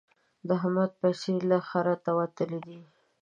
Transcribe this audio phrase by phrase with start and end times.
[0.47, 2.79] د احمد پيسې له خرته وتلې دي.